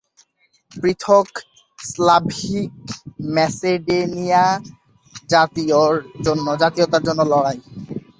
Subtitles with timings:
[0.71, 1.27] পৃথক
[1.79, 2.71] Slavic
[3.29, 4.45] Macedonia
[6.61, 7.59] জাতীয়তার জন্য লড়াই।